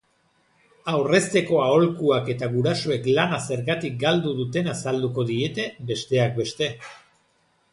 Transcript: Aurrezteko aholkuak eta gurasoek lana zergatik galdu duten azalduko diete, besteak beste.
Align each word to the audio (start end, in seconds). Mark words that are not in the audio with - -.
Aurrezteko 0.93 1.59
aholkuak 1.65 2.31
eta 2.35 2.49
gurasoek 2.55 3.05
lana 3.19 3.39
zergatik 3.41 4.01
galdu 4.05 4.33
duten 4.41 4.71
azalduko 4.73 5.27
diete, 5.29 5.67
besteak 5.93 6.33
beste. 6.41 6.73